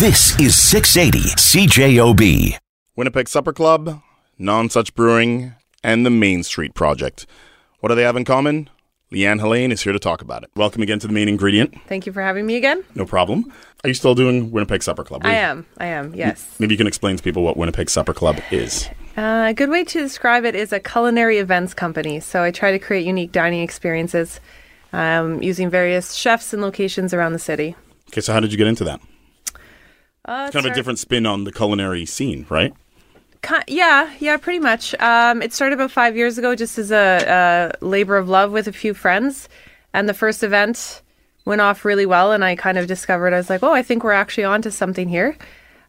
This 0.00 0.40
is 0.40 0.56
680 0.56 1.28
CJOB. 1.36 2.56
Winnipeg 2.96 3.28
Supper 3.28 3.52
Club, 3.52 4.00
Nonsuch 4.40 4.94
Brewing, 4.94 5.52
and 5.84 6.06
the 6.06 6.10
Main 6.10 6.42
Street 6.42 6.72
Project. 6.72 7.26
What 7.80 7.90
do 7.90 7.94
they 7.94 8.04
have 8.04 8.16
in 8.16 8.24
common? 8.24 8.70
Leane 9.10 9.40
Helane 9.40 9.70
is 9.70 9.82
here 9.82 9.92
to 9.92 9.98
talk 9.98 10.22
about 10.22 10.42
it. 10.42 10.48
Welcome 10.56 10.80
again 10.80 11.00
to 11.00 11.06
the 11.06 11.12
main 11.12 11.28
ingredient. 11.28 11.74
Thank 11.86 12.06
you 12.06 12.14
for 12.14 12.22
having 12.22 12.46
me 12.46 12.56
again. 12.56 12.82
No 12.94 13.04
problem. 13.04 13.52
Are 13.84 13.88
you 13.88 13.92
still 13.92 14.14
doing 14.14 14.50
Winnipeg 14.50 14.82
Supper 14.82 15.04
Club? 15.04 15.20
I 15.22 15.34
am. 15.34 15.66
I 15.76 15.88
am. 15.88 16.14
Yes. 16.14 16.56
Maybe 16.58 16.72
you 16.72 16.78
can 16.78 16.86
explain 16.86 17.18
to 17.18 17.22
people 17.22 17.42
what 17.42 17.58
Winnipeg 17.58 17.90
Supper 17.90 18.14
Club 18.14 18.40
is. 18.50 18.88
Uh, 19.18 19.48
a 19.48 19.52
good 19.54 19.68
way 19.68 19.84
to 19.84 19.98
describe 20.00 20.46
it 20.46 20.54
is 20.54 20.72
a 20.72 20.80
culinary 20.80 21.36
events 21.36 21.74
company. 21.74 22.20
So 22.20 22.42
I 22.42 22.52
try 22.52 22.70
to 22.72 22.78
create 22.78 23.04
unique 23.04 23.32
dining 23.32 23.60
experiences 23.60 24.40
um, 24.94 25.42
using 25.42 25.68
various 25.68 26.14
chefs 26.14 26.54
and 26.54 26.62
locations 26.62 27.12
around 27.12 27.34
the 27.34 27.38
city. 27.38 27.76
Okay, 28.08 28.22
so 28.22 28.32
how 28.32 28.40
did 28.40 28.50
you 28.50 28.56
get 28.56 28.66
into 28.66 28.84
that? 28.84 28.98
Uh, 30.24 30.50
Kind 30.50 30.66
of 30.66 30.72
a 30.72 30.74
different 30.74 30.98
spin 30.98 31.26
on 31.26 31.44
the 31.44 31.52
culinary 31.52 32.04
scene, 32.06 32.46
right? 32.48 32.72
Yeah, 33.66 34.12
yeah, 34.18 34.36
pretty 34.36 34.58
much. 34.58 34.94
Um, 35.00 35.40
it 35.42 35.52
started 35.52 35.74
about 35.74 35.90
five 35.90 36.16
years 36.16 36.36
ago, 36.36 36.54
just 36.54 36.78
as 36.78 36.92
a, 36.92 37.72
a 37.80 37.84
labor 37.84 38.16
of 38.16 38.28
love 38.28 38.52
with 38.52 38.68
a 38.68 38.72
few 38.72 38.92
friends, 38.92 39.48
and 39.94 40.08
the 40.08 40.14
first 40.14 40.42
event 40.42 41.02
went 41.46 41.60
off 41.60 41.84
really 41.84 42.06
well. 42.06 42.32
And 42.32 42.44
I 42.44 42.54
kind 42.54 42.76
of 42.76 42.86
discovered 42.86 43.32
I 43.32 43.38
was 43.38 43.48
like, 43.48 43.62
oh, 43.62 43.72
I 43.72 43.82
think 43.82 44.04
we're 44.04 44.12
actually 44.12 44.44
onto 44.44 44.70
something 44.70 45.08
here. 45.08 45.36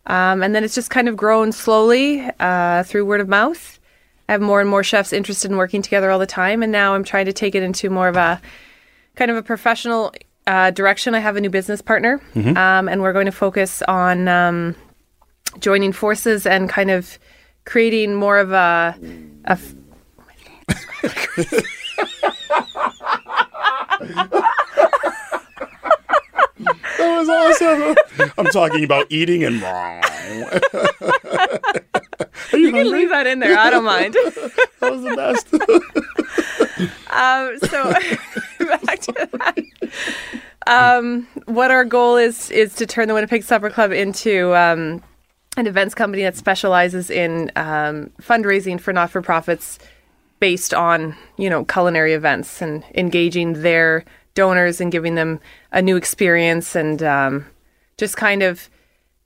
Um, 0.08 0.42
and 0.42 0.56
then 0.56 0.64
it's 0.64 0.74
just 0.74 0.90
kind 0.90 1.10
of 1.10 1.18
grown 1.18 1.52
slowly 1.52 2.28
uh, 2.40 2.84
through 2.84 3.06
word 3.06 3.22
of 3.22 3.28
mouth. 3.28 3.80
I 4.30 4.32
have 4.32 4.42
more 4.42 4.62
and 4.62 4.70
more 4.70 4.84
chefs 4.84 5.12
interested 5.12 5.52
in 5.52 5.58
working 5.58 5.82
together 5.82 6.10
all 6.10 6.20
the 6.20 6.26
time, 6.26 6.64
and 6.64 6.72
now 6.72 6.96
I'm 6.96 7.04
trying 7.04 7.26
to 7.26 7.34
take 7.34 7.54
it 7.54 7.64
into 7.64 7.90
more 7.90 8.08
of 8.08 8.16
a 8.16 8.42
kind 9.16 9.30
of 9.30 9.36
a 9.36 9.44
professional 9.44 10.14
uh, 10.48 10.72
direction. 10.72 11.16
I 11.16 11.20
have 11.20 11.36
a 11.36 11.42
new 11.42 11.50
business 11.50 11.82
partner, 11.82 12.22
um, 12.36 12.88
and 12.90 13.02
we're 13.02 13.14
going 13.14 13.26
to 13.28 13.32
focus 13.32 13.82
on 13.84 14.28
um, 14.28 14.76
joining 15.60 15.92
forces 15.92 16.46
and 16.46 16.70
kind 16.70 16.92
of 16.92 17.18
creating 17.66 18.16
more 18.16 18.40
of 18.40 18.52
a, 18.52 18.96
a 19.46 19.52
f- 19.52 19.74
That 26.98 27.18
was 27.18 27.30
awesome. 27.30 28.32
I'm 28.38 28.46
talking 28.48 28.84
about 28.84 29.08
eating 29.10 29.44
and. 29.44 29.56
you 32.54 32.72
can 32.72 32.92
leave 32.92 33.10
that 33.10 33.26
in 33.28 33.40
there. 33.40 33.58
I 33.58 33.70
don't 33.70 33.84
mind. 33.86 34.16
That 34.82 34.94
was 34.94 35.04
the 35.04 35.16
best. 35.16 35.54
Um, 37.12 37.60
so 37.70 37.94
back 38.86 39.00
to 39.02 39.14
that. 39.14 39.58
Um, 40.68 41.28
what 41.46 41.72
our 41.72 41.86
goal 41.86 42.18
is 42.18 42.52
is 42.52 42.76
to 42.76 42.86
turn 42.86 43.08
the 43.08 43.14
Winnipeg 43.14 43.44
Supper 43.44 43.70
Club 43.70 43.92
into 43.92 44.56
um, 44.56 45.04
an 45.58 45.68
events 45.68 45.96
company 45.96 46.24
that 46.24 46.36
specializes 46.36 47.10
in 47.10 47.52
um, 47.56 48.12
fundraising 48.22 48.80
for 48.80 48.94
not 48.94 49.10
for 49.10 49.22
profits 49.22 49.80
based 50.40 50.74
on 50.74 51.16
you 51.38 51.50
know 51.50 51.66
culinary 51.66 52.14
events 52.14 52.62
and 52.62 52.84
engaging 52.96 53.62
their 53.62 54.06
donors 54.34 54.80
and 54.80 54.92
giving 54.92 55.16
them 55.16 55.40
a 55.72 55.82
new 55.82 55.96
experience 55.96 56.76
and 56.76 57.04
um, 57.04 57.46
just 57.98 58.18
kind 58.18 58.44
of 58.44 58.70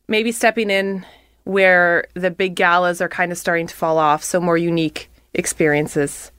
maybe 0.07 0.31
stepping 0.31 0.69
in 0.69 1.05
where 1.43 2.07
the 2.15 2.31
big 2.31 2.55
galas 2.55 3.01
are 3.01 3.09
kind 3.09 3.31
of 3.31 3.37
starting 3.37 3.67
to 3.67 3.75
fall 3.75 3.97
off. 3.97 4.23
So 4.23 4.39
more 4.39 4.57
unique 4.57 5.09
experiences. 5.33 6.31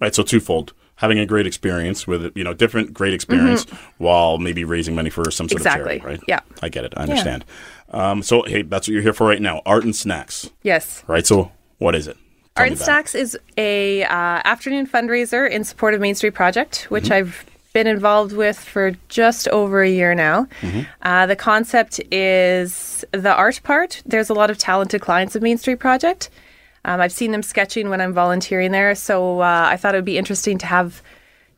Right, 0.00 0.14
so 0.14 0.22
twofold. 0.22 0.72
Having 0.96 1.18
a 1.18 1.26
great 1.26 1.46
experience 1.46 2.06
with, 2.06 2.34
you 2.36 2.42
know, 2.42 2.54
different 2.54 2.94
great 2.94 3.12
experience 3.12 3.64
while 3.98 4.38
maybe 4.38 4.64
raising 4.64 4.94
money 4.94 5.10
for 5.10 5.30
some 5.30 5.48
sort 5.48 5.60
Mm-hmm. 5.62 5.66
Exactly. 5.68 5.96
of 5.96 6.02
charity, 6.02 6.18
right? 6.20 6.24
Yeah. 6.26 6.40
I 6.62 6.68
get 6.70 6.84
it. 6.84 6.94
I 6.96 7.02
understand. 7.02 7.44
Um, 7.90 8.22
so, 8.22 8.42
hey, 8.42 8.62
that's 8.62 8.88
what 8.88 8.92
you're 8.94 9.02
here 9.02 9.12
for 9.12 9.26
right 9.26 9.40
now 9.40 9.60
art 9.66 9.84
and 9.84 9.94
snacks, 9.94 10.50
Yes. 10.62 11.04
right? 11.06 11.26
So, 11.26 11.52
what 11.78 11.94
is 11.94 12.08
it? 12.08 12.16
Tell 12.56 12.62
Art 12.64 12.70
and. 12.70 12.78
Snacks 12.78 13.14
is 13.14 13.38
a 13.58 14.04
uh, 14.04 14.08
afternoon 14.44 14.86
fundraiser 14.86 15.48
in 15.50 15.64
support 15.64 15.92
of 15.92 16.00
Main 16.00 16.14
Street 16.14 16.32
Project, 16.34 16.86
which 16.88 17.10
I've 17.10 17.44
been 17.74 17.86
involved 17.86 18.32
with 18.32 18.58
for 18.58 18.92
just 19.10 19.46
over 19.48 19.82
a 19.82 19.90
year 19.90 20.14
now. 20.14 20.48
Uh, 21.02 21.26
the 21.26 21.36
concept 21.36 22.00
is 22.10 23.04
the 23.12 23.34
art 23.34 23.60
part. 23.62 24.02
There's 24.06 24.30
a 24.30 24.34
lot 24.34 24.48
of 24.50 24.56
talented 24.56 25.02
clients 25.02 25.36
of 25.36 25.42
Main 25.42 25.58
Street 25.58 25.78
Project. 25.78 26.30
Um, 26.86 27.00
I've 27.00 27.12
seen 27.12 27.32
them 27.32 27.42
sketching 27.42 27.90
when 27.90 28.00
I'm 28.00 28.14
volunteering 28.14 28.70
there, 28.70 28.94
so 28.94 29.40
uh, 29.40 29.66
I 29.68 29.76
thought 29.76 29.94
it 29.94 29.98
would 29.98 30.04
be 30.04 30.16
interesting 30.16 30.56
to 30.58 30.66
have, 30.66 31.02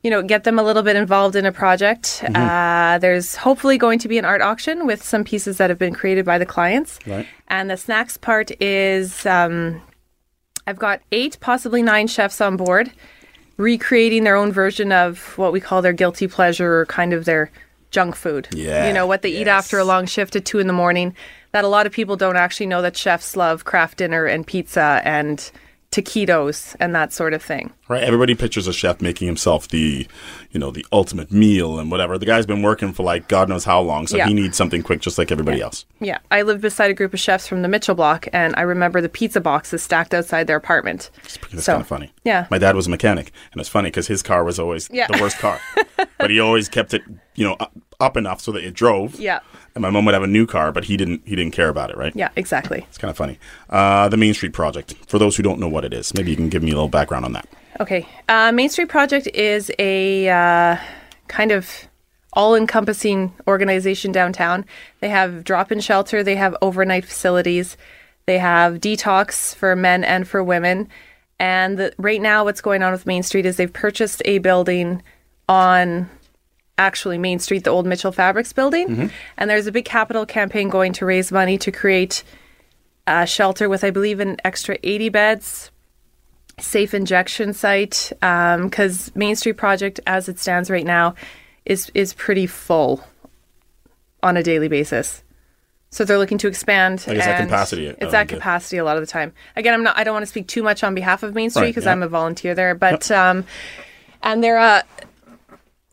you 0.03 0.09
know, 0.09 0.23
get 0.23 0.43
them 0.43 0.57
a 0.57 0.63
little 0.63 0.81
bit 0.81 0.95
involved 0.95 1.35
in 1.35 1.45
a 1.45 1.51
project. 1.51 2.23
Uh, 2.33 2.97
there's 2.97 3.35
hopefully 3.35 3.77
going 3.77 3.99
to 3.99 4.07
be 4.07 4.17
an 4.17 4.25
art 4.25 4.41
auction 4.41 4.87
with 4.87 5.03
some 5.03 5.23
pieces 5.23 5.57
that 5.57 5.69
have 5.69 5.77
been 5.77 5.93
created 5.93 6.25
by 6.25 6.39
the 6.39 6.47
clients. 6.47 6.97
Right. 7.05 7.27
And 7.47 7.69
the 7.69 7.77
snacks 7.77 8.17
part 8.17 8.49
is 8.59 9.23
um, 9.27 9.79
I've 10.65 10.79
got 10.79 11.01
eight, 11.11 11.37
possibly 11.39 11.83
nine 11.83 12.07
chefs 12.07 12.41
on 12.41 12.57
board, 12.57 12.91
recreating 13.57 14.23
their 14.23 14.35
own 14.35 14.51
version 14.51 14.91
of 14.91 15.37
what 15.37 15.53
we 15.53 15.59
call 15.59 15.83
their 15.83 15.93
guilty 15.93 16.27
pleasure 16.27 16.79
or 16.79 16.85
kind 16.87 17.13
of 17.13 17.25
their 17.25 17.51
junk 17.91 18.15
food. 18.15 18.47
Yeah, 18.51 18.87
You 18.87 18.93
know, 18.93 19.05
what 19.05 19.21
they 19.21 19.29
eat 19.29 19.47
after 19.47 19.77
a 19.77 19.83
long 19.83 20.05
shift 20.07 20.35
at 20.35 20.45
two 20.45 20.59
in 20.59 20.67
the 20.67 20.73
morning. 20.73 21.15
That 21.51 21.63
a 21.63 21.67
lot 21.67 21.85
of 21.87 21.91
people 21.91 22.15
don't 22.15 22.35
actually 22.37 22.67
know 22.67 22.81
that 22.81 22.95
chefs 22.95 23.35
love 23.35 23.65
craft 23.65 23.97
dinner 23.97 24.25
and 24.25 24.45
pizza 24.45 25.01
and 25.03 25.51
taquitos 25.91 26.75
and 26.79 26.93
that 26.93 27.11
sort 27.11 27.33
of 27.33 27.41
thing. 27.41 27.73
Right, 27.87 28.03
everybody 28.03 28.35
pictures 28.35 28.67
a 28.67 28.73
chef 28.73 29.01
making 29.01 29.25
himself 29.25 29.67
the, 29.69 30.07
you 30.51 30.59
know, 30.59 30.69
the 30.69 30.85
ultimate 30.91 31.31
meal 31.31 31.79
and 31.79 31.89
whatever. 31.89 32.19
The 32.19 32.27
guy's 32.27 32.45
been 32.45 32.61
working 32.61 32.93
for 32.93 33.01
like 33.01 33.27
God 33.27 33.49
knows 33.49 33.63
how 33.65 33.81
long, 33.81 34.05
so 34.05 34.15
Yeah. 34.17 34.27
he 34.27 34.35
needs 34.35 34.55
something 34.55 34.83
quick, 34.83 35.01
just 35.01 35.17
like 35.17 35.31
everybody 35.31 35.61
else. 35.61 35.85
Yeah, 35.99 36.19
I 36.29 36.43
live 36.43 36.61
beside 36.61 36.91
a 36.91 36.93
group 36.93 37.15
of 37.15 37.19
chefs 37.19 37.47
from 37.47 37.63
the 37.63 37.67
Mitchell 37.67 37.95
block, 37.95 38.27
and 38.31 38.53
I 38.55 38.61
remember 38.61 39.01
the 39.01 39.09
pizza 39.09 39.41
boxes 39.41 39.81
stacked 39.81 40.13
outside 40.13 40.45
their 40.45 40.57
apartment. 40.57 41.09
That's 41.23 41.63
So, 41.63 41.71
kind 41.73 41.81
of 41.81 41.87
funny. 41.87 42.11
yeah. 42.23 42.45
my 42.51 42.59
dad 42.59 42.75
was 42.75 42.85
a 42.85 42.91
mechanic, 42.91 43.31
and 43.51 43.59
it's 43.59 43.69
funny 43.69 43.87
because 43.89 44.05
his 44.05 44.21
car 44.21 44.43
was 44.43 44.59
always 44.59 44.87
Yeah. 44.91 45.07
the 45.07 45.19
worst 45.19 45.39
car, 45.39 45.59
but 46.19 46.29
he 46.29 46.39
always 46.39 46.69
kept 46.69 46.93
it, 46.93 47.01
you 47.39 47.45
know, 47.45 47.55
up, 48.01 48.17
enough 48.17 48.41
so 48.41 48.51
that 48.51 48.63
it 48.65 48.73
drove. 48.73 49.17
Yeah. 49.17 49.39
And 49.73 49.81
my 49.81 49.89
mom 49.89 50.03
would 50.05 50.13
have 50.13 50.23
a 50.23 50.27
new 50.27 50.45
car, 50.45 50.73
but 50.73 50.83
he 50.83 50.97
didn't. 50.97 51.25
He 51.25 51.35
didn't 51.35 51.53
care 51.53 51.69
about 51.69 51.89
it, 51.89 51.97
right? 51.97 52.13
Yeah, 52.15 52.29
exactly. 52.35 52.85
It's 52.89 52.97
kind 52.97 53.09
of 53.09 53.17
funny. 53.17 53.39
Uh, 53.69 54.09
the 54.09 54.17
Main 54.17 54.33
Street 54.33 54.51
Project. 54.51 54.93
For 55.07 55.17
those 55.17 55.37
who 55.37 55.43
don't 55.43 55.59
know 55.59 55.69
what 55.69 55.85
it 55.85 55.93
is, 55.93 56.13
maybe 56.13 56.31
you 56.31 56.35
can 56.35 56.49
give 56.49 56.63
me 56.63 56.71
a 56.71 56.75
little 56.75 56.89
background 56.89 57.23
on 57.23 57.31
that. 57.33 57.47
Okay. 57.79 58.05
Uh, 58.27 58.51
Main 58.51 58.69
Street 58.69 58.89
Project 58.89 59.27
is 59.27 59.71
a 59.79 60.27
uh, 60.27 60.77
kind 61.27 61.51
of 61.51 61.87
all 62.33 62.55
encompassing 62.55 63.33
organization 63.47 64.11
downtown. 64.11 64.65
They 64.99 65.09
have 65.09 65.45
drop 65.45 65.71
in 65.71 65.79
shelter, 65.79 66.23
they 66.23 66.35
have 66.35 66.55
overnight 66.61 67.05
facilities, 67.05 67.77
they 68.25 68.37
have 68.37 68.75
detox 68.75 69.55
for 69.55 69.75
men 69.75 70.03
and 70.03 70.27
for 70.27 70.43
women. 70.43 70.89
And 71.39 71.77
the, 71.77 71.93
right 71.97 72.21
now, 72.21 72.43
what's 72.43 72.61
going 72.61 72.83
on 72.83 72.91
with 72.91 73.05
Main 73.05 73.23
Street 73.23 73.45
is 73.45 73.55
they've 73.55 73.71
purchased 73.71 74.21
a 74.25 74.39
building 74.39 75.01
on 75.47 76.09
actually 76.79 77.19
Main 77.19 77.37
Street, 77.37 77.65
the 77.65 77.69
old 77.69 77.85
Mitchell 77.85 78.11
Fabrics 78.11 78.53
building. 78.53 79.11
And 79.37 79.49
there's 79.49 79.67
a 79.67 79.71
big 79.71 79.85
capital 79.85 80.25
campaign 80.25 80.69
going 80.69 80.93
to 80.93 81.05
raise 81.05 81.31
money 81.31 81.57
to 81.59 81.71
create 81.71 82.23
a 83.05 83.27
shelter 83.27 83.69
with, 83.69 83.83
I 83.83 83.91
believe, 83.91 84.19
an 84.19 84.37
extra 84.43 84.77
80 84.81 85.09
beds, 85.09 85.71
safe 86.59 86.93
injection 86.93 87.53
site 87.53 88.11
because 88.19 89.15
Main 89.15 89.35
Street 89.35 89.57
Project, 89.57 89.99
as 90.07 90.27
it 90.29 90.39
stands 90.39 90.69
right 90.71 90.85
now, 90.85 91.15
is 91.65 91.91
is 91.93 92.13
pretty 92.13 92.47
full 92.47 93.03
on 94.23 94.37
a 94.37 94.43
daily 94.43 94.67
basis. 94.67 95.21
So 95.91 96.05
they're 96.05 96.17
looking 96.19 96.37
to 96.39 96.47
expand. 96.47 97.03
Like, 97.07 97.17
it's 97.17 97.25
at 97.25 97.41
and 97.41 97.49
capacity, 97.49 97.87
It's 97.87 98.13
uh, 98.13 98.17
at 98.17 98.27
capacity 98.27 98.77
a 98.77 98.83
lot 98.83 98.97
of 98.97 99.01
the 99.01 99.07
time. 99.07 99.33
Again, 99.55 99.73
I'm 99.73 99.83
not. 99.83 99.97
I 99.97 100.03
don't 100.03 100.13
want 100.13 100.23
to 100.23 100.27
speak 100.29 100.47
too 100.47 100.61
much 100.61 100.83
on 100.83 100.93
behalf 100.93 101.23
of 101.23 101.33
Main 101.33 101.49
Street 101.49 101.63
Right, 101.63 101.69
because 101.69 101.85
yeah. 101.85 101.91
I'm 101.91 102.03
a 102.03 102.07
volunteer 102.07 102.53
there. 102.53 102.75
But 102.75 103.09
um, 103.09 103.45
and 104.21 104.43
they're 104.43 104.59
uh, 104.59 104.83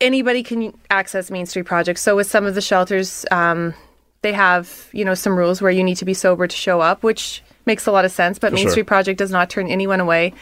anybody 0.01 0.43
can 0.43 0.73
access 0.89 1.31
Main 1.31 1.45
Street 1.45 1.65
Project. 1.65 1.99
So 1.99 2.15
with 2.15 2.27
some 2.29 2.45
of 2.45 2.55
the 2.55 2.61
shelters, 2.61 3.25
um, 3.31 3.73
they 4.21 4.33
have 4.33 4.89
you 4.93 5.05
know 5.05 5.13
some 5.13 5.37
rules 5.37 5.61
where 5.61 5.71
you 5.71 5.83
need 5.83 5.95
to 5.97 6.05
be 6.05 6.13
sober 6.13 6.47
to 6.47 6.55
show 6.55 6.81
up, 6.81 7.03
which 7.03 7.43
makes 7.65 7.85
a 7.85 7.91
lot 7.91 8.05
of 8.05 8.11
sense. 8.11 8.39
But 8.39 8.53
Main 8.53 8.63
sure. 8.63 8.71
Street 8.71 8.87
Project 8.87 9.17
does 9.19 9.31
not 9.31 9.49
turn 9.49 9.67
anyone 9.67 9.99
away 9.99 10.33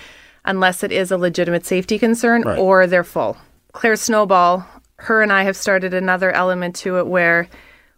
unless 0.45 0.83
it 0.83 0.91
is 0.91 1.12
a 1.12 1.18
legitimate 1.18 1.65
safety 1.65 1.97
concern 1.97 2.44
Right. 2.44 2.59
or 2.59 2.85
they're 2.85 3.03
full. 3.03 3.35
Claire 3.71 3.95
Snowball, 3.95 4.65
her 4.97 5.21
and 5.21 5.33
I 5.33 5.44
have 5.44 5.57
started 5.57 5.94
another 5.94 6.31
element 6.31 6.75
to 6.77 7.00
it 7.00 7.07
where 7.07 7.47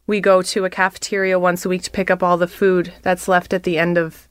we 0.08 0.22
go 0.22 0.42
to 0.42 0.64
a 0.64 0.70
cafeteria 0.70 1.38
once 1.38 1.66
a 1.66 1.70
week 1.70 1.84
to 1.84 1.92
pick 1.92 2.10
up 2.10 2.24
all 2.24 2.38
the 2.38 2.48
food 2.48 2.94
that's 3.02 3.28
left 3.28 3.54
at 3.54 3.64
the 3.64 3.78
end 3.78 3.98
of 3.98 4.30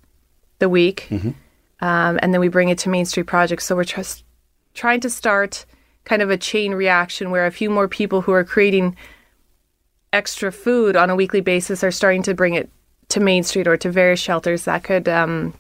the 0.59 0.69
week. 0.71 1.09
Um, 1.13 2.19
and 2.23 2.33
then 2.33 2.41
we 2.41 2.49
bring 2.49 2.71
it 2.71 2.79
to 2.79 2.89
Main 2.89 3.05
Street 3.05 3.27
Project. 3.27 3.63
So 3.63 3.77
we're 3.77 3.85
just 3.85 4.25
trying 4.73 5.01
to 5.01 5.11
start 5.11 5.67
kind 6.07 6.23
of 6.23 6.31
a 6.31 6.39
chain 6.39 6.73
reaction 6.73 7.31
where 7.31 7.45
a 7.45 7.51
few 7.51 7.69
more 7.69 7.89
people 7.89 8.23
who 8.23 8.33
are 8.33 8.45
creating 8.45 8.97
extra 10.13 10.51
food 10.51 10.97
on 10.97 11.11
a 11.11 11.17
weekly 11.17 11.43
basis 11.43 11.85
are 11.85 11.91
starting 11.91 12.23
to 12.23 12.33
bring 12.33 12.55
it 12.55 12.71
to 13.11 13.21
Main 13.21 13.43
Street 13.43 13.69
or 13.69 13.77
to 13.77 13.91
various 13.91 14.19
shelters 14.19 14.65
that 14.65 14.83
could 14.83 15.09
um, 15.09 15.53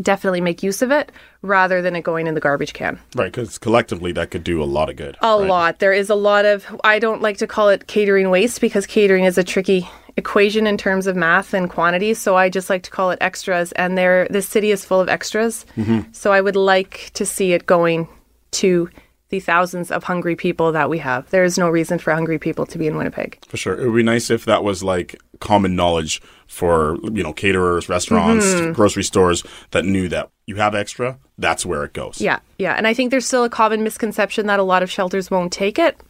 definitely 0.00 0.40
make 0.40 0.62
use 0.62 0.82
of 0.82 0.90
it 0.90 1.10
rather 1.42 1.82
than 1.82 1.96
it 1.96 2.02
going 2.02 2.26
in 2.26 2.34
the 2.34 2.40
garbage 2.40 2.72
can. 2.72 3.00
Right, 3.16 3.32
because 3.32 3.58
collectively 3.58 4.12
that 4.12 4.30
could 4.30 4.44
do 4.44 4.62
a 4.62 4.64
lot 4.64 4.90
of 4.90 4.96
good. 4.96 5.16
A 5.22 5.38
right? 5.38 5.48
lot. 5.48 5.78
There 5.78 5.92
is 5.92 6.10
a 6.10 6.14
lot 6.14 6.44
of, 6.44 6.64
I 6.84 6.98
don't 6.98 7.22
like 7.22 7.38
to 7.38 7.46
call 7.46 7.70
it 7.70 7.86
catering 7.86 8.30
waste 8.30 8.60
because 8.60 8.86
catering 8.86 9.24
is 9.24 9.38
a 9.38 9.44
tricky 9.44 9.88
equation 10.18 10.66
in 10.66 10.78
terms 10.78 11.06
of 11.06 11.16
math 11.16 11.52
and 11.52 11.68
quantity. 11.68 12.14
So 12.14 12.36
I 12.36 12.48
just 12.48 12.70
like 12.70 12.82
to 12.84 12.90
call 12.90 13.10
it 13.10 13.18
extras. 13.20 13.72
And 13.72 13.98
there, 13.98 14.26
this 14.30 14.48
city 14.48 14.70
is 14.70 14.84
full 14.84 15.00
of 15.00 15.08
extras. 15.08 15.66
So 16.12 16.32
I 16.32 16.40
would 16.40 16.56
like 16.56 17.10
to 17.14 17.26
see 17.26 17.52
it 17.52 17.66
going 17.66 18.08
to 18.52 18.88
the 19.28 19.40
thousands 19.40 19.90
of 19.90 20.04
hungry 20.04 20.36
people 20.36 20.70
that 20.72 20.88
we 20.88 20.98
have. 20.98 21.28
There 21.30 21.42
is 21.42 21.58
no 21.58 21.68
reason 21.68 21.98
for 21.98 22.12
hungry 22.14 22.38
people 22.38 22.64
to 22.66 22.78
be 22.78 22.86
in 22.86 22.96
Winnipeg. 22.96 23.38
For 23.48 23.56
sure. 23.56 23.74
It 23.80 23.86
would 23.86 23.96
be 23.96 24.02
nice 24.04 24.30
if 24.30 24.44
that 24.44 24.62
was 24.62 24.84
like 24.84 25.16
common 25.40 25.74
knowledge 25.74 26.22
for, 26.46 26.96
you 27.02 27.22
know, 27.24 27.32
caterers, 27.32 27.88
restaurants, 27.88 28.46
Mm-hmm. 28.46 28.72
grocery 28.72 29.02
stores 29.02 29.42
that 29.72 29.84
knew 29.84 30.08
that 30.08 30.30
you 30.46 30.56
have 30.56 30.76
extra, 30.76 31.18
that's 31.38 31.66
where 31.66 31.82
it 31.82 31.92
goes. 31.92 32.20
Yeah, 32.20 32.38
yeah. 32.58 32.74
And 32.74 32.86
I 32.86 32.94
think 32.94 33.10
there's 33.10 33.26
still 33.26 33.42
a 33.42 33.50
common 33.50 33.82
misconception 33.82 34.46
that 34.46 34.60
a 34.60 34.62
lot 34.62 34.84
of 34.84 34.90
shelters 34.90 35.28
won't 35.28 35.52
take 35.52 35.76
it. 35.78 36.00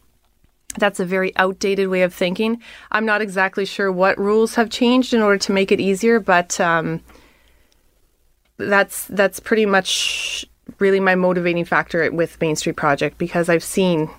That's 0.77 0.99
a 0.99 1.05
very 1.05 1.35
outdated 1.37 1.87
way 1.87 2.03
of 2.03 2.13
thinking. 2.13 2.61
I'm 2.91 3.05
not 3.05 3.21
exactly 3.21 3.65
sure 3.65 3.91
what 3.91 4.19
rules 4.19 4.53
have 4.55 4.69
changed 4.69 5.11
in 5.11 5.21
order 5.23 5.39
to 5.39 5.51
make 5.51 5.71
it 5.71 5.79
easier, 5.79 6.19
but 6.19 6.59
um, 6.61 7.01
that's 8.57 9.05
that's 9.07 9.39
pretty 9.39 9.65
much 9.65 10.45
really 10.79 10.99
my 10.99 11.15
motivating 11.15 11.65
factor 11.65 12.09
with 12.11 12.39
Main 12.41 12.55
Street 12.55 12.75
Project 12.75 13.17
because 13.17 13.49
I've 13.49 13.63
seen 13.63 14.09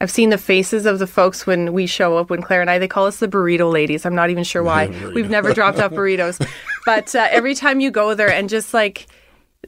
I've 0.00 0.10
seen 0.10 0.30
the 0.30 0.38
faces 0.38 0.84
of 0.84 0.98
the 0.98 1.06
folks 1.06 1.46
when 1.46 1.72
we 1.72 1.86
show 1.86 2.16
up. 2.18 2.28
When 2.28 2.42
Claire 2.42 2.60
and 2.60 2.68
I, 2.70 2.78
they 2.78 2.88
call 2.88 3.06
us 3.06 3.18
the 3.18 3.28
burrito 3.28 3.72
ladies. 3.72 4.04
I'm 4.04 4.16
not 4.16 4.30
even 4.30 4.42
sure 4.42 4.62
why. 4.64 4.88
We've 5.14 5.30
never 5.30 5.54
dropped 5.54 5.78
off 5.78 5.92
burritos, 5.92 6.44
but 6.86 7.14
uh, 7.14 7.28
every 7.30 7.54
time 7.54 7.78
you 7.80 7.90
go 7.92 8.14
there 8.14 8.32
and 8.32 8.48
just 8.48 8.74
like 8.74 9.06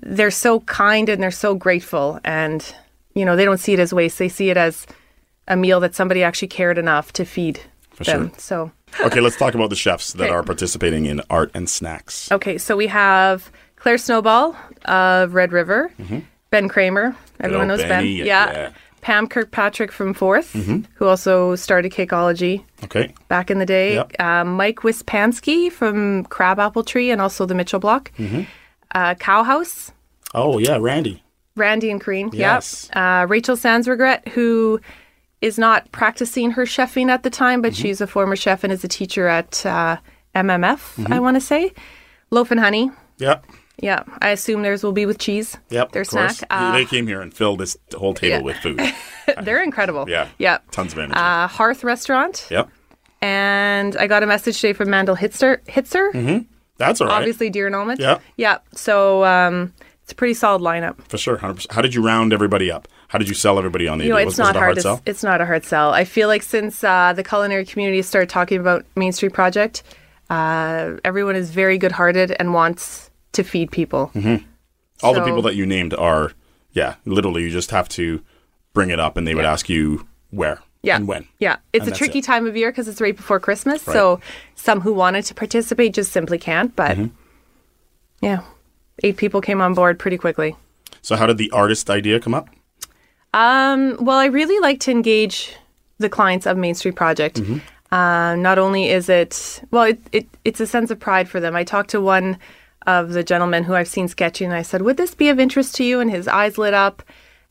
they're 0.02 0.32
so 0.32 0.60
kind 0.60 1.08
and 1.08 1.22
they're 1.22 1.30
so 1.30 1.54
grateful, 1.54 2.18
and 2.24 2.74
you 3.14 3.24
know 3.24 3.36
they 3.36 3.44
don't 3.44 3.58
see 3.58 3.74
it 3.74 3.78
as 3.78 3.94
waste. 3.94 4.18
They 4.18 4.28
see 4.28 4.50
it 4.50 4.56
as 4.56 4.86
a 5.46 5.56
meal 5.56 5.78
that 5.80 5.94
somebody 5.94 6.24
actually 6.24 6.48
cared 6.48 6.78
enough 6.78 7.12
to 7.12 7.24
feed 7.24 7.60
them. 8.04 8.30
sure. 8.30 8.38
So 8.38 8.72
okay, 9.02 9.20
let's 9.20 9.36
talk 9.36 9.54
about 9.54 9.70
the 9.70 9.76
chefs 9.76 10.14
that 10.14 10.24
Okay. 10.24 10.32
are 10.34 10.42
participating 10.42 11.06
in 11.06 11.20
art 11.30 11.52
and 11.54 11.70
snacks. 11.70 12.32
okay, 12.32 12.58
so 12.58 12.76
we 12.76 12.88
have 12.88 13.52
Claire 13.84 13.98
Snowball 13.98 14.56
of 14.86 15.34
Red 15.34 15.52
River, 15.52 15.92
Ben 16.48 16.70
Kramer. 16.70 17.14
Everyone 17.38 17.68
knows 17.68 17.80
Ben. 17.80 17.88
Benny, 17.90 18.12
yeah. 18.22 18.48
Mm-hmm. 18.68 18.76
Pam 19.02 19.26
Kirkpatrick 19.28 19.92
from 19.92 20.14
Forth 20.14 20.54
who 20.54 21.06
also 21.06 21.54
started 21.54 21.92
Cakeology 21.92 22.64
Okay. 22.84 23.12
back 23.28 23.50
in 23.50 23.58
the 23.58 23.66
day. 23.66 23.96
Yep. 23.96 24.12
Uh, 24.18 24.44
Mike 24.46 24.76
Wispansky 24.76 25.70
from 25.70 26.24
Crabapple 26.24 26.82
Tree 26.82 27.10
and 27.10 27.20
also 27.20 27.44
the 27.44 27.54
Mitchell 27.54 27.78
Block. 27.78 28.10
Mm-hmm. 28.16 28.44
Uh, 28.94 29.14
Cowhouse, 29.16 29.92
Oh, 30.34 30.56
yeah, 30.56 30.78
Randy. 30.80 31.22
Randy 31.54 31.90
and 31.90 32.00
Crean. 32.00 32.30
Yes. 32.32 32.88
Yep. 32.94 32.96
Uh, 32.96 33.26
Rachel 33.28 33.56
Sands 33.58 33.86
Regret, 33.86 34.26
who 34.28 34.80
is 35.42 35.58
not 35.58 35.92
practicing 35.92 36.52
her 36.52 36.64
chefing 36.64 37.10
at 37.10 37.22
the 37.22 37.28
time, 37.28 37.60
but 37.60 37.72
Mm-hmm. 37.74 37.82
she's 37.82 38.00
a 38.00 38.06
former 38.06 38.34
chef 38.36 38.64
and 38.64 38.72
is 38.72 38.82
a 38.82 38.88
teacher 38.88 39.28
at 39.28 39.66
uh, 39.66 39.98
MMF, 40.34 40.96
Mm-hmm. 40.96 41.12
I 41.12 41.20
want 41.20 41.34
to 41.34 41.42
say. 41.42 41.74
Loaf 42.30 42.50
and 42.50 42.58
Honey. 42.60 42.90
Yeah. 43.18 43.40
Yeah, 43.78 44.04
I 44.20 44.30
assume 44.30 44.62
theirs 44.62 44.82
will 44.84 44.92
be 44.92 45.04
with 45.04 45.18
cheese. 45.18 45.56
Yep. 45.70 45.92
Their 45.92 46.02
of 46.02 46.08
snack. 46.08 46.36
Uh, 46.48 46.72
they 46.72 46.84
came 46.84 47.06
here 47.06 47.20
and 47.20 47.34
filled 47.34 47.58
this 47.58 47.76
whole 47.94 48.14
table 48.14 48.36
yeah. 48.36 48.42
with 48.42 48.56
food. 48.58 48.80
they're 49.42 49.62
incredible. 49.62 50.08
Yeah. 50.08 50.28
Yeah. 50.38 50.58
Tons 50.70 50.92
of 50.92 50.98
energy. 50.98 51.14
Uh, 51.14 51.48
Hearth 51.48 51.82
Restaurant. 51.82 52.46
yep. 52.50 52.68
And 53.20 53.96
I 53.96 54.06
got 54.06 54.22
a 54.22 54.26
message 54.26 54.60
today 54.60 54.74
from 54.74 54.90
Mandel 54.90 55.16
Hitzer. 55.16 55.64
Hitzer. 55.64 56.44
That's 56.76 57.00
all 57.00 57.08
right. 57.08 57.16
obviously 57.16 57.50
deer 57.50 57.66
and 57.66 57.74
almond. 57.74 58.00
Yeah. 58.00 58.18
Yeah. 58.36 58.58
So 58.72 59.24
um, 59.24 59.72
it's 60.02 60.12
a 60.12 60.14
pretty 60.14 60.34
solid 60.34 60.60
lineup. 60.60 61.00
For 61.08 61.16
sure. 61.18 61.38
100%. 61.38 61.72
How 61.72 61.80
did 61.82 61.94
you 61.94 62.04
round 62.04 62.32
everybody 62.32 62.70
up? 62.70 62.86
How 63.08 63.18
did 63.18 63.28
you 63.28 63.34
sell 63.34 63.58
everybody 63.58 63.88
on 63.88 63.98
the 63.98 64.04
You 64.04 64.10
know, 64.10 64.16
idea? 64.16 64.28
it's 64.28 64.38
was, 64.38 64.46
was 64.46 64.46
not 64.48 64.56
it 64.56 64.58
a 64.58 64.60
hard. 64.60 64.68
hard 64.68 64.76
to, 64.76 64.82
sell? 64.82 65.02
It's 65.06 65.22
not 65.22 65.40
a 65.40 65.46
hard 65.46 65.64
sell. 65.64 65.92
I 65.92 66.04
feel 66.04 66.28
like 66.28 66.42
since 66.42 66.84
uh, 66.84 67.12
the 67.14 67.24
culinary 67.24 67.64
community 67.64 68.02
started 68.02 68.28
talking 68.28 68.60
about 68.60 68.84
Main 68.96 69.12
Street 69.12 69.32
Project, 69.32 69.82
uh, 70.30 70.96
everyone 71.04 71.36
is 71.36 71.50
very 71.50 71.78
good-hearted 71.78 72.32
and 72.38 72.52
wants 72.54 73.10
to 73.34 73.44
feed 73.44 73.70
people. 73.70 74.10
All 75.02 75.14
the 75.14 75.24
people 75.24 75.42
that 75.42 75.54
you 75.54 75.66
named 75.66 75.94
are, 75.94 76.32
yeah, 76.72 76.94
literally 77.04 77.42
you 77.42 77.50
just 77.50 77.70
have 77.70 77.88
to 77.90 78.22
bring 78.72 78.90
it 78.90 78.98
up 79.00 79.16
and 79.16 79.26
they 79.26 79.34
would 79.34 79.44
Yeah. 79.44 79.52
ask 79.52 79.68
you 79.68 80.06
where 80.30 80.60
Yeah. 80.82 80.96
and 80.96 81.06
when. 81.06 81.26
Yeah. 81.38 81.56
It's 81.72 81.86
And 81.86 81.94
a 81.94 81.96
tricky 81.96 82.18
it. 82.20 82.24
time 82.24 82.46
of 82.46 82.56
year 82.56 82.70
because 82.70 82.88
it's 82.88 83.00
right 83.00 83.16
before 83.16 83.38
Christmas. 83.40 83.82
So 83.82 84.20
some 84.54 84.80
who 84.80 84.92
wanted 84.92 85.24
to 85.26 85.34
participate 85.34 85.94
just 85.94 86.10
simply 86.12 86.38
can't. 86.38 86.74
But 86.74 86.96
Mm-hmm. 86.96 87.06
yeah, 88.22 88.40
eight 89.02 89.16
people 89.16 89.40
came 89.40 89.60
on 89.60 89.74
board 89.74 89.98
pretty 89.98 90.16
quickly. 90.18 90.56
So 91.02 91.16
how 91.16 91.26
did 91.26 91.38
the 91.38 91.50
artist 91.50 91.90
idea 91.90 92.18
come 92.20 92.34
up? 92.34 92.48
Um, 93.32 93.96
well, 94.00 94.18
I 94.18 94.26
really 94.26 94.58
like 94.60 94.80
to 94.80 94.90
engage 94.90 95.54
the 95.98 96.08
clients 96.08 96.46
of 96.46 96.56
Main 96.56 96.74
Street 96.74 96.94
Project. 96.96 97.40
Uh, 97.92 98.34
not 98.36 98.58
only 98.58 98.88
is 98.90 99.08
it 99.08 99.62
well, 99.70 99.84
it, 99.84 100.00
it 100.12 100.26
it's 100.44 100.60
a 100.60 100.66
sense 100.66 100.90
of 100.90 100.98
pride 100.98 101.28
for 101.28 101.40
them. 101.40 101.54
I 101.54 101.64
talked 101.64 101.90
to 101.90 102.00
one 102.00 102.38
of 102.86 103.12
the 103.12 103.24
gentleman 103.24 103.64
who 103.64 103.74
I've 103.74 103.88
seen 103.88 104.08
sketching, 104.08 104.46
and 104.48 104.56
I 104.56 104.62
said, 104.62 104.82
"Would 104.82 104.96
this 104.96 105.14
be 105.14 105.28
of 105.28 105.40
interest 105.40 105.74
to 105.76 105.84
you?" 105.84 106.00
And 106.00 106.10
his 106.10 106.28
eyes 106.28 106.58
lit 106.58 106.74
up, 106.74 107.02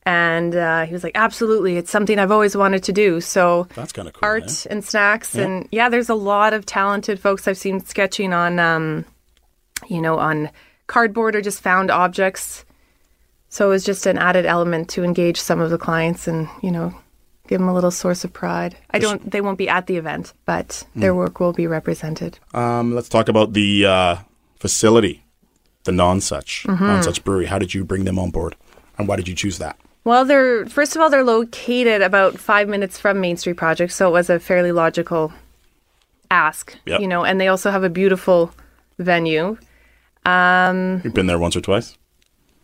and 0.04 0.56
uh, 0.56 0.86
he 0.86 0.94
was 0.94 1.04
like, 1.04 1.16
"Absolutely! 1.16 1.78
It's 1.78 1.92
something 1.92 2.20
I've 2.20 2.32
always 2.32 2.56
wanted 2.56 2.84
to 2.84 2.94
do." 2.94 3.22
So 3.22 3.68
That's 3.76 3.92
kind 3.92 4.08
of 4.08 4.14
cool. 4.14 4.28
art 4.28 4.66
and 4.70 4.84
snacks, 4.84 5.36
and 5.36 5.68
yeah, 5.72 5.90
there's 5.90 6.10
a 6.10 6.16
lot 6.16 6.54
of 6.54 6.66
talented 6.66 7.20
folks 7.20 7.48
I've 7.48 7.58
seen 7.58 7.80
sketching 7.80 8.34
on, 8.34 8.60
um, 8.60 9.06
you 9.88 10.02
know, 10.02 10.18
on 10.20 10.50
cardboard 10.88 11.36
or 11.36 11.42
just 11.42 11.62
found 11.62 11.90
objects. 11.90 12.66
So 13.50 13.68
it 13.68 13.70
was 13.70 13.84
just 13.84 14.08
an 14.08 14.18
added 14.18 14.46
element 14.46 14.90
to 14.90 15.04
engage 15.04 15.40
some 15.40 15.62
of 15.62 15.70
the 15.70 15.78
clients 15.78 16.28
and, 16.28 16.50
you 16.64 16.72
know, 16.72 16.94
give 17.48 17.60
them 17.60 17.70
a 17.70 17.74
little 17.74 17.92
source 17.92 18.24
of 18.24 18.34
pride. 18.34 18.76
I 18.90 18.98
don't, 18.98 19.30
they 19.30 19.42
won't 19.42 19.60
be 19.60 19.70
at 19.70 19.86
the 19.86 19.98
event, 19.98 20.34
but 20.46 20.84
their 20.96 21.14
work 21.14 21.40
will 21.40 21.54
be 21.54 21.68
represented. 21.68 22.40
Um, 22.54 22.96
let's 22.96 23.10
talk 23.10 23.30
about 23.30 23.54
the 23.54 23.86
uh, 23.86 24.16
facility, 24.64 25.16
the 25.84 25.92
Nonsuch, 25.92 26.66
Mm-hmm. 26.66 26.86
Nonsuch 26.86 27.24
brewery. 27.26 27.48
How 27.48 27.60
did 27.60 27.74
you 27.74 27.84
bring 27.84 28.06
them 28.06 28.18
on 28.18 28.30
board, 28.32 28.56
and 28.98 29.08
why 29.10 29.18
did 29.18 29.28
you 29.28 29.36
choose 29.36 29.58
that? 29.58 29.76
Well, 30.06 30.24
they're, 30.26 30.66
first 30.68 30.96
of 30.96 31.02
all, 31.02 31.10
they're 31.10 31.24
located 31.38 32.02
about 32.02 32.38
five 32.40 32.68
minutes 32.70 32.98
from 32.98 33.20
Main 33.20 33.36
Street 33.38 33.58
Project, 33.58 33.92
so 33.92 34.08
it 34.08 34.12
was 34.12 34.30
a 34.30 34.40
fairly 34.40 34.72
logical 34.72 35.34
ask, 36.32 36.76
Yep. 36.86 37.02
you 37.02 37.08
know, 37.08 37.24
and 37.26 37.40
they 37.42 37.50
also 37.50 37.72
have 37.72 37.84
a 37.84 37.90
beautiful 37.90 38.52
venue. 39.00 39.58
Um, 40.26 41.02
You've 41.04 41.14
been 41.14 41.28
there 41.28 41.40
once 41.40 41.56
or 41.58 41.62
twice. 41.62 41.98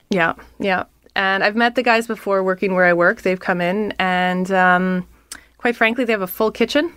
Yeah, 0.10 0.34
yeah. 0.60 0.84
And 1.16 1.44
I've 1.44 1.56
met 1.58 1.76
the 1.76 1.84
guys 1.84 2.08
before 2.08 2.42
working 2.44 2.74
where 2.76 2.86
I 2.86 2.94
work. 2.94 3.22
They've 3.24 3.40
come 3.50 3.60
in, 3.62 3.94
and 4.00 4.50
um, 4.52 5.06
quite 5.58 5.76
frankly, 5.76 6.06
they 6.06 6.14
have 6.14 6.22
a 6.22 6.28
full 6.28 6.52
kitchen. 6.52 6.94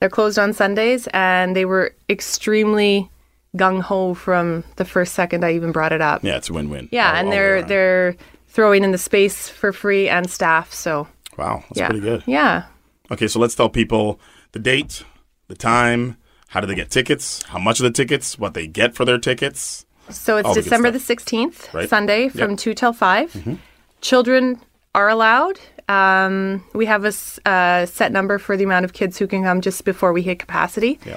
They're 0.00 0.08
closed 0.08 0.38
on 0.38 0.52
Sundays, 0.54 1.08
and 1.12 1.54
they 1.54 1.64
were 1.66 1.94
extremely 2.08 3.10
gung 3.56 3.80
ho 3.82 4.14
from 4.14 4.64
the 4.76 4.84
first 4.84 5.14
second 5.14 5.44
I 5.44 5.52
even 5.54 5.72
brought 5.72 5.92
it 5.92 6.00
up. 6.00 6.22
Yeah, 6.24 6.36
it's 6.36 6.50
a 6.50 6.52
win-win. 6.52 6.88
Yeah, 6.92 7.10
all- 7.10 7.16
and 7.16 7.26
all 7.28 7.32
they're 7.32 7.62
they're 7.62 8.16
throwing 8.48 8.84
in 8.84 8.92
the 8.92 8.98
space 8.98 9.48
for 9.48 9.72
free 9.72 10.08
and 10.08 10.30
staff. 10.30 10.72
So 10.72 11.08
wow, 11.36 11.62
that's 11.68 11.80
yeah, 11.80 11.88
pretty 11.88 12.00
good. 12.02 12.22
Yeah. 12.26 12.64
Okay, 13.10 13.28
so 13.28 13.38
let's 13.38 13.54
tell 13.54 13.68
people 13.68 14.18
the 14.52 14.58
date, 14.58 15.04
the 15.48 15.54
time, 15.54 16.16
how 16.48 16.60
do 16.60 16.66
they 16.66 16.74
get 16.74 16.90
tickets, 16.90 17.42
how 17.44 17.58
much 17.58 17.80
of 17.80 17.84
the 17.84 17.90
tickets, 17.90 18.38
what 18.38 18.54
they 18.54 18.66
get 18.66 18.94
for 18.94 19.04
their 19.04 19.18
tickets. 19.18 19.84
So 20.10 20.36
it's 20.36 20.46
All 20.46 20.54
the 20.54 20.60
good 20.60 20.64
December 20.64 20.90
the 20.90 20.98
16th, 20.98 21.72
Right. 21.72 21.88
Sunday 21.88 22.28
from 22.28 22.56
2 22.56 22.74
till 22.74 22.92
5. 22.92 23.58
Children 24.02 24.60
are 24.94 25.08
allowed. 25.08 25.58
Um, 25.88 26.62
we 26.74 26.86
have 26.86 27.04
a 27.04 27.12
uh, 27.48 27.86
set 27.86 28.12
number 28.12 28.38
for 28.38 28.56
the 28.56 28.64
amount 28.64 28.84
of 28.84 28.92
kids 28.92 29.18
who 29.18 29.26
can 29.26 29.42
come 29.42 29.60
just 29.60 29.84
before 29.84 30.12
we 30.12 30.22
hit 30.22 30.38
capacity. 30.38 30.98
Yeah, 31.04 31.16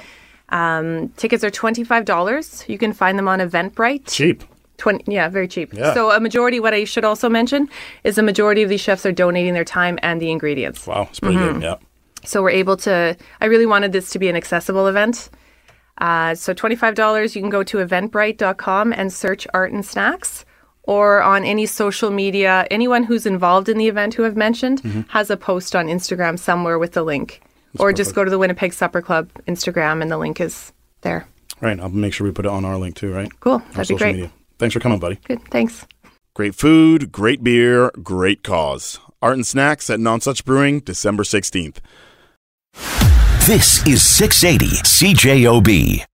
Um, 0.50 1.08
tickets 1.16 1.44
are 1.44 1.50
$25. 1.50 2.68
You 2.68 2.78
can 2.78 2.92
find 2.92 3.18
them 3.18 3.28
on 3.28 3.38
Eventbrite. 3.40 4.02
cheap. 4.06 4.42
20, 4.78 5.12
yeah, 5.12 5.28
very 5.28 5.48
cheap. 5.48 5.74
Yeah. 5.74 5.92
So 5.92 6.12
a 6.12 6.20
majority, 6.20 6.60
what 6.60 6.72
I 6.72 6.84
should 6.84 7.04
also 7.04 7.28
mention, 7.28 7.68
is 8.04 8.16
a 8.16 8.22
majority 8.22 8.62
of 8.62 8.68
these 8.68 8.80
chefs 8.80 9.04
are 9.04 9.10
donating 9.12 9.52
their 9.52 9.64
time 9.64 9.98
and 10.02 10.20
the 10.22 10.30
ingredients. 10.30 10.86
Wow, 10.86 11.08
it's 11.10 11.18
pretty 11.20 11.36
Mm-hmm. 11.36 11.54
good. 11.54 11.62
Yeah. 11.62 11.74
So 12.24 12.42
we're 12.42 12.50
able 12.50 12.76
to. 12.78 13.16
I 13.40 13.46
really 13.46 13.66
wanted 13.66 13.92
this 13.92 14.10
to 14.10 14.18
be 14.20 14.28
an 14.28 14.36
accessible 14.36 14.86
event. 14.86 15.30
Uh, 15.98 16.34
so 16.36 16.52
twenty-five 16.54 16.94
dollars. 16.94 17.34
You 17.34 17.42
can 17.42 17.50
go 17.50 17.62
to 17.64 17.78
Eventbrite.com 17.78 18.92
and 18.92 19.12
search 19.12 19.46
art 19.54 19.72
and 19.72 19.84
snacks, 19.84 20.44
or 20.84 21.22
on 21.22 21.44
any 21.44 21.66
social 21.66 22.10
media. 22.10 22.66
Anyone 22.70 23.02
who's 23.04 23.26
involved 23.26 23.68
in 23.68 23.78
the 23.78 23.88
event 23.88 24.14
who 24.14 24.24
I've 24.24 24.36
mentioned 24.36 24.82
Mm-hmm. 24.82 25.00
has 25.08 25.30
a 25.30 25.36
post 25.36 25.74
on 25.74 25.86
Instagram 25.86 26.38
somewhere 26.38 26.78
with 26.78 26.92
the 26.92 27.02
link, 27.02 27.40
or 27.78 27.92
just 27.92 28.14
go 28.14 28.24
to 28.24 28.30
the 28.30 28.38
Winnipeg 28.38 28.72
Supper 28.72 29.02
Club 29.02 29.30
Instagram 29.46 30.02
and 30.02 30.10
the 30.10 30.18
link 30.18 30.40
is 30.40 30.72
there. 31.02 31.26
Right, 31.60 31.78
I'll 31.80 31.88
make 31.88 32.12
sure 32.12 32.26
we 32.26 32.32
put 32.32 32.44
it 32.46 32.50
on 32.50 32.64
our 32.64 32.76
link 32.76 32.96
too, 32.96 33.12
right? 33.12 33.28
Cool. 33.40 33.58
That'd 33.72 33.88
be 33.88 33.96
great. 33.96 34.14
media. 34.16 34.32
Thanks 34.58 34.72
for 34.72 34.80
coming, 34.80 34.98
buddy. 34.98 35.16
Good. 35.24 35.42
Thanks. 35.50 35.86
Great 36.34 36.54
food, 36.54 37.10
great 37.10 37.42
beer, 37.42 37.90
great 38.02 38.42
cause. 38.44 39.00
Art 39.20 39.34
and 39.34 39.46
Snacks 39.46 39.90
at 39.90 39.98
Nonsuch 39.98 40.44
Brewing, 40.44 40.80
December 40.80 41.24
16th. 41.24 41.78
This 43.46 43.84
is 43.86 44.02
680 44.06 44.76
CJOB. 44.82 46.04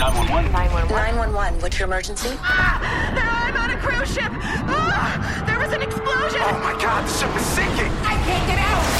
911. 0.00 0.52
911. 0.88 1.60
What's 1.60 1.78
your 1.78 1.86
emergency? 1.86 2.30
Ah, 2.40 3.50
I'm 3.50 3.56
on 3.56 3.70
a 3.76 3.80
cruise 3.82 4.14
ship. 4.14 4.30
Ah, 4.32 5.44
there 5.46 5.58
was 5.58 5.72
an 5.72 5.82
explosion. 5.82 6.40
Oh 6.42 6.58
my 6.62 6.72
god, 6.80 7.04
the 7.06 7.12
ship 7.12 7.36
is 7.36 7.44
sinking. 7.44 7.92
I 8.06 8.14
can't 8.24 8.46
get 8.48 8.58
out. 8.58 8.99